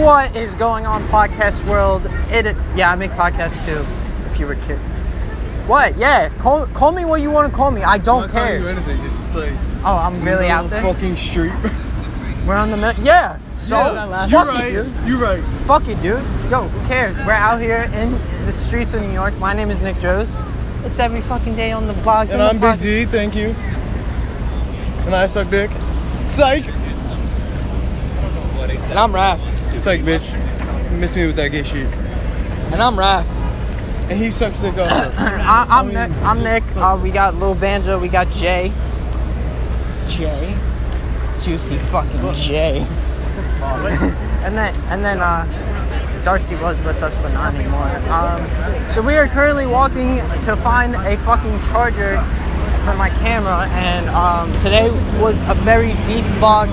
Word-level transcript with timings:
What 0.00 0.34
is 0.34 0.54
going 0.54 0.86
on, 0.86 1.02
podcast 1.08 1.66
world? 1.66 2.06
It 2.30 2.56
yeah, 2.74 2.90
I 2.90 2.94
make 2.94 3.10
podcasts 3.12 3.64
too. 3.66 3.84
If 4.30 4.40
you 4.40 4.46
were 4.46 4.54
kid. 4.54 4.78
What? 5.68 5.96
Yeah, 5.98 6.28
call 6.38 6.66
call 6.68 6.92
me 6.92 7.04
what 7.04 7.20
you 7.20 7.30
want 7.30 7.50
to 7.50 7.56
call 7.56 7.70
me. 7.70 7.82
I 7.82 7.98
don't 7.98 8.22
I'm 8.24 8.28
not 8.28 8.36
calling 8.36 8.54
you 8.54 8.60
care. 8.60 8.68
anything. 8.70 9.00
It's 9.00 9.16
just 9.20 9.34
like 9.36 9.52
Oh, 9.84 9.96
I'm 9.96 10.22
really 10.24 10.46
you're 10.46 10.56
on 10.56 10.64
out 10.64 10.70
the 10.70 10.76
there. 10.80 10.82
Fucking 10.94 11.16
street. 11.16 11.52
We're 12.46 12.54
on 12.56 12.70
the 12.70 12.76
middle. 12.76 13.02
Yeah. 13.04 13.38
So 13.56 13.76
Yeah, 13.76 14.26
fuck 14.28 14.30
you're 14.30 14.40
it, 14.42 14.58
right. 14.58 14.72
dude. 14.72 15.08
You're 15.08 15.18
right. 15.18 15.42
Fuck 15.66 15.88
it, 15.88 16.00
dude. 16.00 16.22
Yo, 16.50 16.62
who 16.68 16.86
cares? 16.88 17.18
We're 17.18 17.32
out 17.32 17.60
here 17.60 17.90
in 17.94 18.12
the 18.46 18.52
streets 18.52 18.94
of 18.94 19.02
New 19.02 19.12
York. 19.12 19.36
My 19.38 19.52
name 19.52 19.70
is 19.70 19.80
Nick 19.82 19.98
Joes. 19.98 20.38
It's 20.84 20.98
every 20.98 21.20
fucking 21.20 21.56
day 21.56 21.72
on 21.72 21.86
the 21.86 21.92
vlogs. 21.94 22.30
And 22.30 22.40
the 22.40 22.44
I'm 22.44 22.52
Big 22.56 22.62
pod- 22.62 22.80
G. 22.80 23.04
Thank 23.04 23.34
you. 23.36 23.48
And 25.04 25.14
I 25.14 25.26
suck 25.26 25.50
dick. 25.50 25.70
Psych. 26.26 26.64
And 28.90 28.98
I'm 28.98 29.12
Raph. 29.12 29.38
Psych, 29.78 30.00
bitch. 30.02 30.90
You 30.92 30.98
Miss 30.98 31.16
me 31.16 31.26
with 31.26 31.36
that 31.36 31.48
gay 31.48 31.62
shit. 31.62 31.86
And 32.72 32.82
I'm 32.82 32.96
Raph. 32.96 33.24
And 34.10 34.18
he 34.18 34.30
sucks 34.30 34.60
dick 34.60 34.76
also. 34.76 35.12
I, 35.16 35.66
I'm 35.70 35.88
Nick. 35.88 36.10
I'm 36.22 36.42
Nick. 36.42 36.64
Uh, 36.76 36.98
we 37.02 37.10
got 37.10 37.36
Lil 37.36 37.54
Banjo. 37.54 37.98
We 37.98 38.08
got 38.08 38.30
Jay. 38.30 38.72
Jay. 40.06 40.56
Juicy 41.40 41.78
fucking 41.78 42.34
Jay. 42.34 42.80
and 43.60 44.56
then 44.56 44.74
and 44.90 45.04
then 45.04 45.20
uh, 45.20 45.44
Darcy 46.24 46.56
was 46.56 46.78
with 46.82 47.02
us, 47.02 47.16
but 47.16 47.32
not 47.32 47.54
anymore. 47.54 47.88
Um, 48.12 48.90
so 48.90 49.00
we 49.00 49.16
are 49.16 49.28
currently 49.28 49.66
walking 49.66 50.16
to 50.42 50.56
find 50.56 50.94
a 50.94 51.16
fucking 51.18 51.60
charger 51.70 52.20
for 52.84 52.94
my 52.96 53.10
camera, 53.20 53.66
and 53.70 54.08
um, 54.10 54.54
today 54.56 54.90
was 55.20 55.40
a 55.48 55.54
very 55.54 55.92
deep 56.06 56.24
fog. 56.40 56.68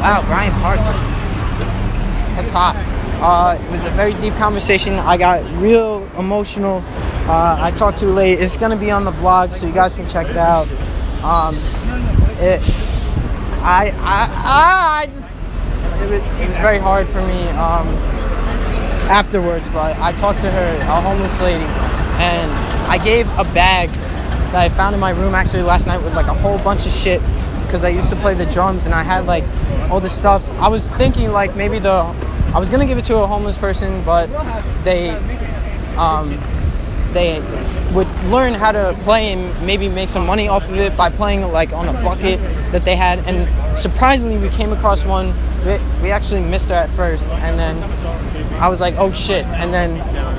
Wow, 0.00 0.22
Bryant 0.26 0.54
Park. 0.62 0.78
It's 2.38 2.52
hot. 2.52 2.74
Uh, 3.20 3.56
it 3.62 3.70
was 3.70 3.84
a 3.84 3.90
very 3.90 4.14
deep 4.14 4.34
conversation. 4.34 4.94
I 4.94 5.16
got 5.16 5.44
real 5.60 6.08
emotional. 6.18 6.82
Uh, 7.28 7.56
I 7.60 7.70
talked 7.70 7.98
too 7.98 8.08
late. 8.08 8.40
It's 8.40 8.56
gonna 8.56 8.76
be 8.76 8.90
on 8.90 9.04
the 9.04 9.12
vlog, 9.12 9.52
so 9.52 9.66
you 9.66 9.72
guys 9.72 9.94
can 9.94 10.08
check 10.08 10.28
it 10.28 10.36
out. 10.36 10.66
Um, 11.22 11.54
it, 12.40 12.60
I, 13.62 13.92
I, 14.00 14.26
I, 14.28 15.02
I 15.02 15.06
just, 15.06 15.36
it 16.02 16.10
was, 16.10 16.40
it 16.40 16.46
was 16.46 16.56
very 16.56 16.78
hard 16.78 17.06
for 17.06 17.20
me 17.20 17.46
um, 17.50 17.86
afterwards. 19.08 19.68
But 19.68 19.96
I 19.98 20.10
talked 20.12 20.40
to 20.40 20.50
her, 20.50 20.76
a 20.80 21.00
homeless 21.00 21.40
lady, 21.40 21.64
and 22.18 22.50
I 22.90 22.98
gave 23.04 23.26
a 23.38 23.44
bag 23.54 23.88
that 24.50 24.56
I 24.56 24.68
found 24.68 24.94
in 24.94 25.00
my 25.00 25.10
room 25.10 25.34
actually 25.34 25.62
last 25.62 25.86
night 25.86 26.02
with 26.02 26.14
like 26.14 26.26
a 26.26 26.34
whole 26.34 26.58
bunch 26.58 26.86
of 26.86 26.92
shit 26.92 27.20
because 27.62 27.84
I 27.84 27.88
used 27.88 28.10
to 28.10 28.16
play 28.16 28.34
the 28.34 28.46
drums 28.46 28.84
and 28.84 28.94
I 28.94 29.02
had 29.02 29.26
like 29.26 29.44
all 29.90 30.00
this 30.00 30.16
stuff. 30.16 30.46
I 30.58 30.68
was 30.68 30.88
thinking 30.90 31.30
like 31.30 31.54
maybe 31.56 31.78
the 31.78 32.12
I 32.54 32.58
was 32.58 32.68
gonna 32.68 32.86
give 32.86 32.98
it 32.98 33.04
to 33.06 33.18
a 33.18 33.26
homeless 33.26 33.56
person, 33.56 34.02
but 34.04 34.28
they 34.84 35.10
um, 35.96 36.38
they 37.12 37.40
would 37.92 38.08
learn 38.26 38.54
how 38.54 38.72
to 38.72 38.96
play 39.02 39.32
and 39.32 39.66
maybe 39.66 39.88
make 39.88 40.08
some 40.08 40.26
money 40.26 40.48
off 40.48 40.68
of 40.68 40.76
it 40.78 40.96
by 40.96 41.10
playing 41.10 41.50
like 41.52 41.72
on 41.72 41.88
a 41.88 41.92
bucket 41.92 42.40
that 42.72 42.84
they 42.84 42.96
had. 42.96 43.18
And 43.20 43.48
surprisingly, 43.78 44.38
we 44.38 44.48
came 44.54 44.72
across 44.72 45.04
one. 45.04 45.34
We, 45.64 45.78
we 46.02 46.10
actually 46.10 46.40
missed 46.40 46.68
her 46.70 46.74
at 46.74 46.90
first, 46.90 47.32
and 47.34 47.58
then 47.58 47.82
I 48.60 48.68
was 48.68 48.80
like, 48.80 48.94
"Oh 48.98 49.12
shit!" 49.12 49.44
And 49.46 49.72
then 49.72 49.98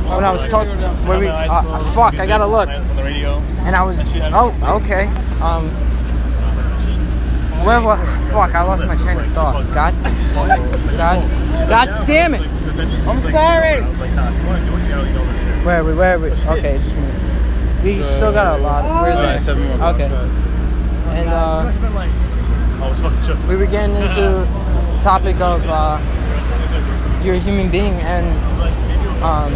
when 0.10 0.24
I 0.24 0.32
was 0.32 0.46
talking, 0.48 0.78
where 1.08 1.18
we, 1.20 1.28
uh, 1.28 1.80
fuck, 1.94 2.20
I 2.20 2.26
gotta 2.28 2.46
look. 2.46 2.70
And 2.70 3.76
I 3.76 3.84
was, 3.84 4.04
oh, 4.34 4.82
okay. 4.82 5.06
Um, 5.42 5.70
where 7.66 7.82
what? 7.82 8.00
Fuck, 8.30 8.56
I 8.56 8.64
lost 8.64 8.86
my 8.86 8.96
train 8.96 9.18
of 9.18 9.28
thought. 9.34 9.64
God, 9.74 9.94
God, 10.98 11.70
God 11.70 12.06
damn 12.06 12.34
it! 12.34 12.42
I'm 13.08 13.22
sorry. 13.32 13.82
Where 15.64 15.80
are 15.82 15.84
we? 15.84 15.94
Where 15.94 16.16
are 16.16 16.20
we? 16.20 16.32
Okay, 16.32 16.76
it's 16.76 16.86
just 16.86 16.98
me. 16.98 17.08
We 17.84 18.04
still 18.04 18.32
got 18.34 18.60
a 18.60 18.62
lot. 18.62 18.84
We're 18.84 19.12
Alright, 19.12 19.16
there. 19.16 19.40
seven 19.40 19.68
more 19.68 19.78
blocks. 19.78 20.02
Okay. 20.02 20.14
And 21.14 21.30
uh, 21.30 21.72
we 23.48 23.56
were 23.56 23.66
getting 23.66 23.96
into 23.96 24.22
the 24.22 25.00
topic 25.02 25.40
of 25.40 25.62
uh, 25.68 26.00
you're 27.24 27.36
a 27.36 27.40
human 27.40 27.70
being, 27.72 27.94
and 27.94 28.26
um, 29.24 29.54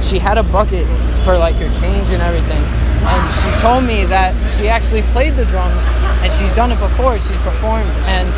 she 0.00 0.18
had 0.18 0.38
a 0.38 0.42
bucket 0.44 0.86
for 1.24 1.36
like 1.36 1.58
your 1.58 1.72
change 1.74 2.10
and 2.10 2.22
everything. 2.22 2.62
And 3.02 3.34
she 3.34 3.50
told 3.62 3.84
me 3.84 4.04
that 4.06 4.34
she 4.56 4.68
actually 4.68 5.02
played 5.12 5.34
the 5.34 5.44
drums, 5.46 5.82
and 6.22 6.32
she's 6.32 6.52
done 6.54 6.72
it 6.72 6.80
before. 6.80 7.18
She's 7.18 7.38
performed, 7.38 7.88
and 8.06 8.28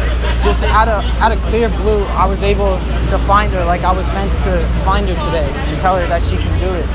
just 0.43 0.63
out 0.65 0.89
of 0.89 1.05
out 1.21 1.33
of 1.33 1.41
clear 1.43 1.69
blue, 1.69 2.05
I 2.15 2.27
was 2.27 2.43
able 2.43 2.79
to 3.11 3.19
find 3.27 3.53
her. 3.53 3.65
Like 3.65 3.83
I 3.83 3.93
was 3.93 4.07
meant 4.09 4.33
to 4.43 4.63
find 4.85 5.09
her 5.09 5.15
today 5.15 5.51
and 5.71 5.79
tell 5.79 5.97
her 5.97 6.07
that 6.07 6.23
she 6.23 6.37
can 6.37 6.55
do 6.59 6.71
it, 6.73 6.87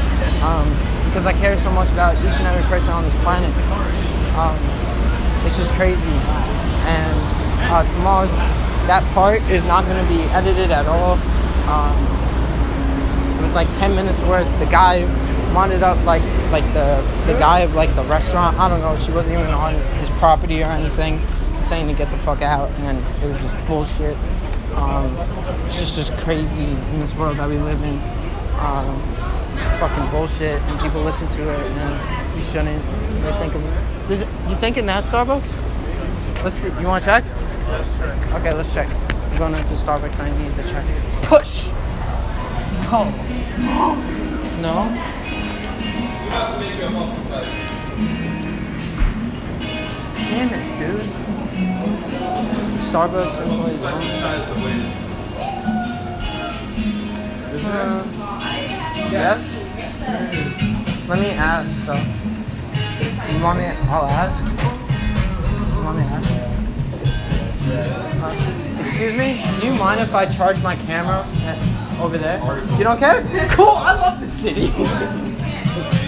um, 0.43 0.67
because 1.05 1.27
I 1.27 1.33
care 1.33 1.57
so 1.57 1.71
much 1.71 1.91
about 1.91 2.15
each 2.23 2.39
and 2.39 2.47
every 2.47 2.63
person 2.69 2.91
on 2.91 3.03
this 3.03 3.15
planet. 3.25 3.51
Um, 4.35 4.57
it's 5.45 5.57
just 5.57 5.73
crazy. 5.73 6.11
And 6.87 7.15
uh, 7.71 7.83
tomorrow's 7.87 8.31
that 8.87 9.03
part 9.13 9.41
is 9.51 9.63
not 9.65 9.83
going 9.85 10.01
to 10.01 10.09
be 10.09 10.23
edited 10.31 10.71
at 10.71 10.85
all. 10.87 11.19
Um, 11.67 11.95
it 13.37 13.41
was 13.41 13.53
like 13.53 13.71
10 13.71 13.95
minutes 13.95 14.23
worth. 14.23 14.47
The 14.59 14.65
guy 14.65 15.03
wanted 15.57 15.81
up 15.81 15.97
like 16.05 16.21
like 16.51 16.63
the 16.73 17.01
the 17.25 17.33
guy 17.39 17.61
of 17.61 17.73
like 17.73 17.93
the 17.95 18.03
restaurant. 18.03 18.55
I 18.59 18.69
don't 18.69 18.79
know. 18.79 18.95
She 18.95 19.11
wasn't 19.11 19.39
even 19.39 19.47
on 19.47 19.73
his 19.97 20.07
property 20.21 20.61
or 20.61 20.67
anything, 20.67 21.19
saying 21.63 21.87
to 21.87 21.95
get 21.95 22.11
the 22.11 22.17
fuck 22.17 22.43
out, 22.43 22.69
and 22.85 22.99
it 23.23 23.27
was 23.27 23.41
just 23.41 23.57
bullshit. 23.65 24.15
Um, 24.75 25.07
it's 25.65 25.79
just 25.79 25.95
just 25.95 26.15
crazy 26.23 26.65
in 26.65 26.99
this 26.99 27.15
world 27.15 27.37
that 27.37 27.49
we 27.49 27.57
live 27.57 27.81
in. 27.81 27.97
Um, 28.59 29.01
it's 29.65 29.75
fucking 29.77 30.11
bullshit, 30.11 30.61
and 30.61 30.79
people 30.79 31.01
listen 31.01 31.27
to 31.27 31.41
it, 31.41 31.59
and 31.59 32.35
you 32.35 32.41
shouldn't. 32.41 32.83
They 33.23 33.31
think 33.39 33.55
of 33.55 33.63
Does 34.07 34.21
it, 34.21 34.27
you 34.49 34.55
think 34.57 34.77
in 34.77 34.85
that 34.85 35.05
Starbucks? 35.05 36.43
Let's 36.43 36.55
see. 36.55 36.69
You 36.79 36.85
want 36.85 37.03
to 37.03 37.09
check? 37.09 37.23
Okay, 38.35 38.53
let's 38.53 38.71
check. 38.75 38.89
I'm 38.89 39.37
going 39.39 39.55
into 39.55 39.73
Starbucks. 39.73 40.19
I 40.19 40.29
need 40.37 40.55
to 40.55 40.63
check. 40.69 40.85
Push. 41.23 41.65
No. 42.91 43.09
No. 44.61 45.17
Damn 50.29 50.49
it, 50.51 50.63
dude. 50.77 51.01
Starbucks 52.83 53.41
employees. 53.41 53.81
Uh, 57.65 58.03
yes. 59.11 59.39
Let 61.07 61.19
me 61.19 61.29
ask 61.31 61.85
though. 61.85 62.03
You 63.33 63.43
want 63.43 63.59
me? 63.59 63.65
I'll 63.89 64.05
ask. 64.05 64.43
You 64.43 65.83
want 65.83 65.97
me 65.97 66.03
to 66.03 66.09
ask? 66.09 66.31
Uh, 67.69 68.79
excuse 68.81 69.15
me. 69.17 69.41
Do 69.59 69.67
you 69.67 69.73
mind 69.79 70.01
if 70.01 70.13
I 70.13 70.25
charge 70.25 70.61
my 70.61 70.75
camera 70.75 71.25
over 72.01 72.17
there? 72.17 72.39
You 72.77 72.83
don't 72.83 72.99
care? 72.99 73.21
Cool. 73.51 73.69
I 73.69 73.93
love 73.95 74.19
the 74.19 74.27
city. 74.27 74.71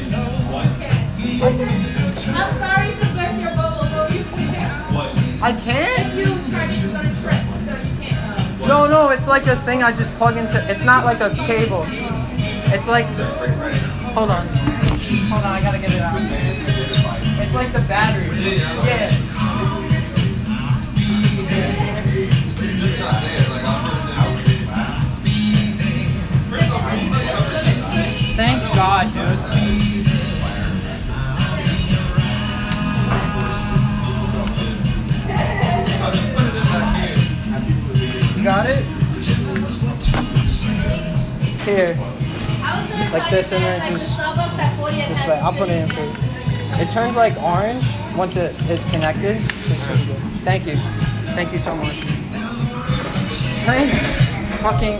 I'm 1.42 2.52
sorry 2.60 2.92
to 2.92 3.06
burst 3.16 3.40
your 3.40 3.56
bubble. 3.56 3.86
No, 3.90 4.08
you 4.12 4.24
can't. 4.26 5.42
I 5.42 5.54
can't. 5.54 6.14
You 6.16 6.26
charge 6.52 6.72
it 6.72 6.96
on 6.96 7.06
a 7.06 7.16
strip, 7.16 7.34
so 7.66 7.78
you 7.78 8.10
can't. 8.10 8.62
Uh, 8.62 8.68
No, 8.68 8.88
no. 8.88 9.10
It's 9.12 9.28
like 9.28 9.48
a 9.48 9.56
thing 9.58 9.82
I 9.82 9.92
just 9.92 10.12
plug 10.14 10.36
into. 10.36 10.58
It's 10.70 10.84
not 10.84 11.06
like 11.06 11.22
a 11.22 11.30
cable. 11.46 11.86
It's 11.88 12.88
like. 12.90 13.06
Hold 14.16 14.32
on. 14.32 14.46
Hold 14.48 15.44
on. 15.44 15.52
I 15.54 15.62
gotta 15.62 15.80
get 15.80 15.94
it 15.94 16.02
out. 16.02 16.20
It's 17.42 17.56
like 17.56 17.72
the 17.72 17.80
battery. 17.88 18.28
Yeah. 18.58 19.10
Here, 41.70 41.96
Like 43.14 43.30
this 43.30 43.52
and 43.52 43.64
then 43.64 43.94
just 43.94 44.18
the 44.18 44.24
Starbucks 44.24 44.58
at 44.58 44.76
40 44.80 44.96
this 44.96 45.28
way. 45.28 45.40
I'll 45.40 45.54
put 45.54 45.70
it 45.70 45.84
in 45.84 45.90
for 45.90 46.02
you. 46.02 46.82
It 46.82 46.90
turns 46.90 47.16
like 47.16 47.38
orange 47.44 47.86
once 48.18 48.36
it 48.38 48.60
is 48.72 48.84
connected. 48.86 49.40
Thank 50.44 50.66
you. 50.66 50.78
Thank 51.36 51.52
you 51.52 51.60
so 51.60 51.76
much. 51.76 51.94
Thank 53.66 53.92
fucking. 54.60 54.98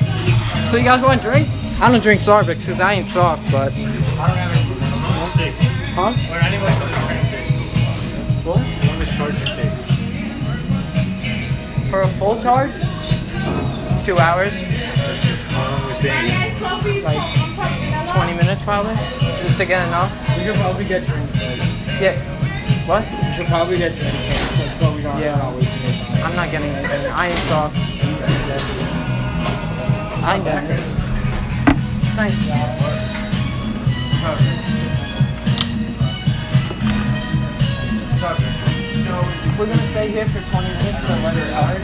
So 0.68 0.78
you 0.78 0.84
guys 0.84 1.02
want 1.02 1.20
a 1.20 1.24
drink? 1.24 1.48
I 1.82 1.92
don't 1.92 2.04
drink 2.04 2.22
Starbucks 2.22 2.68
because 2.68 2.80
I 2.80 2.94
ain't 2.94 3.08
soft, 3.08 3.52
but. 3.52 3.74
Huh? 5.96 6.14
For 11.90 12.02
a 12.02 12.08
full 12.08 12.40
charge? 12.40 12.74
Two 14.06 14.20
hours? 14.20 14.54
Like, 16.80 17.20
from- 17.36 17.56
from 17.56 18.08
20 18.16 18.34
minutes 18.36 18.62
probably, 18.64 18.96
just 19.42 19.58
to 19.58 19.66
get 19.66 19.86
enough. 19.88 20.10
We 20.38 20.44
should 20.46 20.56
probably 20.56 20.86
get 20.86 21.06
drinks. 21.06 21.36
Yeah. 22.00 22.16
What? 22.88 23.04
we 23.04 23.34
should 23.36 23.48
probably 23.48 23.78
get 23.78 23.94
drinks. 23.96 24.18
Just 24.58 24.80
so 24.80 24.90
we 24.96 25.02
don't 25.04 25.20
Yeah. 25.20 25.36
we're 25.36 25.44
not 25.44 25.56
wasting 25.56 25.82
your 25.84 25.92
time. 25.92 26.24
I'm 26.24 26.36
not 26.38 26.50
getting 26.52 26.70
anything. 26.70 27.12
I 27.12 27.28
ain't 27.28 27.40
soft. 27.50 27.76
I 30.24 30.36
ain't 30.36 30.44
getting 30.46 30.70
it. 30.70 30.80
Thanks. 32.16 32.38
We're 39.58 39.66
gonna 39.66 39.88
stay 39.90 40.10
here 40.12 40.26
for 40.28 40.40
20 40.52 40.68
minutes 40.70 41.02
to 41.06 41.12
let 41.12 41.36
it 41.36 41.50
charge. 41.52 41.82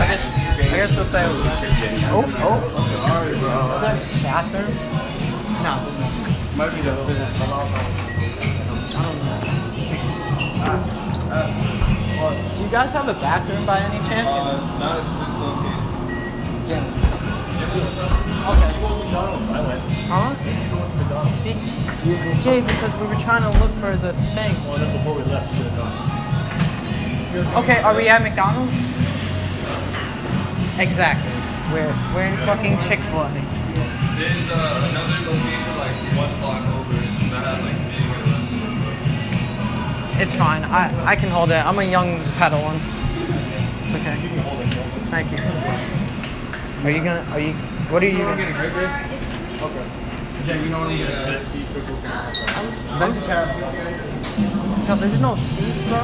I 0.00 0.06
guess, 0.06 0.24
I 0.24 0.76
guess 0.76 0.96
we'll 0.96 1.04
stay 1.04 1.24
over 1.24 1.42
there. 1.42 1.60
Oh, 2.08 2.24
oh. 2.40 2.56
Is 3.28 3.36
that 3.84 4.00
bathroom? 4.24 4.72
No. 5.60 5.76
Might 6.56 6.72
be 6.74 6.80
just. 6.82 7.04
I 7.04 7.12
don't 9.04 9.20
know. 9.20 9.40
Well, 12.16 12.32
do 12.56 12.62
you 12.64 12.70
guys 12.70 12.92
have 12.92 13.08
a 13.08 13.14
bathroom 13.14 13.66
by 13.66 13.78
any 13.80 13.98
chance? 14.08 14.28
Uh, 14.30 14.56
Damn. 16.66 16.84
Okay. 18.50 18.72
Huh? 20.08 20.34
Be- 21.44 21.60
Jay, 22.42 22.60
because 22.62 22.92
we 23.00 23.06
were 23.06 23.20
trying 23.20 23.42
to 23.42 23.50
look 23.60 23.70
for 23.72 23.94
the 23.96 24.12
thing. 24.34 24.56
Okay, 27.54 27.82
are 27.82 27.94
we 27.94 28.08
at 28.08 28.22
McDonald's? 28.22 28.89
Exactly. 30.80 31.30
We're 31.74 31.92
we're 32.14 32.24
in 32.24 32.36
fucking 32.48 32.78
Chick 32.80 33.00
Fil 33.00 33.20
A. 33.20 33.28
There's 33.28 34.50
uh, 34.50 34.88
another 34.88 35.12
location 35.28 35.76
like 35.76 35.92
one 36.16 36.32
block 36.40 36.64
over 36.72 36.96
that 37.28 37.44
has 37.44 37.60
like 37.60 37.76
seating. 37.84 38.08
It's 40.22 40.34
fine. 40.34 40.64
I 40.64 40.88
I 41.04 41.16
can 41.16 41.28
hold 41.28 41.50
it. 41.50 41.60
I'm 41.66 41.78
a 41.78 41.84
young 41.84 42.18
Padawan. 42.40 42.80
It's 43.84 43.92
okay. 43.92 44.16
Thank 45.12 45.30
you. 45.32 45.38
Are 46.84 46.90
you 46.90 47.04
gonna? 47.04 47.26
Are 47.32 47.40
you? 47.40 47.52
What 47.92 48.02
are 48.02 48.08
you? 48.08 48.18
Gonna, 48.18 48.36
Getting 48.36 48.54
right, 48.54 48.72
Dave? 48.72 48.88
Okay. 49.60 49.84
Jay, 50.46 50.62
you 50.64 50.70
know 50.70 50.80
what 50.80 50.88
I'm 50.88 50.98
gonna 50.98 51.40
Venti 52.98 53.20
Carab. 53.28 54.88
no, 54.88 54.96
there's 54.96 55.20
no 55.20 55.34
seats, 55.34 55.82
bro. 55.82 56.00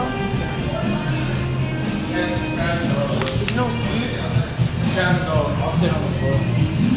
There's 2.12 3.56
no 3.56 3.70
seats. 3.70 4.56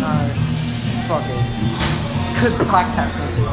Alright. 0.01 0.31
Fuck 1.05 1.25
it. 1.27 1.43
Good 2.39 2.53
podcast 2.67 3.19
material. 3.19 3.51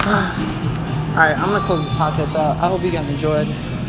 Alright, 1.10 1.38
I'm 1.38 1.50
gonna 1.50 1.64
close 1.64 1.84
the 1.84 1.90
podcast 1.90 2.34
out. 2.34 2.56
I 2.56 2.66
hope 2.66 2.82
you 2.82 2.90
guys 2.90 3.08
enjoyed. 3.08 3.46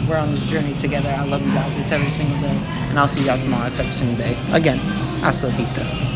We're 0.08 0.18
on 0.18 0.30
this 0.30 0.48
journey 0.48 0.74
together. 0.76 1.10
I 1.10 1.26
love 1.26 1.42
you 1.42 1.52
guys. 1.52 1.78
It's 1.78 1.92
every 1.92 2.12
single 2.12 2.40
day. 2.42 2.56
And 2.90 3.00
I'll 3.00 3.08
see 3.08 3.22
you 3.22 3.26
guys 3.26 3.42
tomorrow. 3.42 3.66
It's 3.66 3.80
every 3.80 3.92
single 3.92 4.18
day. 4.18 4.38
Again, 4.52 4.78
hasta 5.24 5.48
la 5.48 5.56
vista. 5.56 6.11